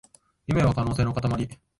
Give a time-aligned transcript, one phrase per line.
[0.47, 1.47] 夢は可能性のかたまり